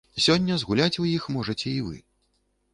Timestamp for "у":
1.05-1.05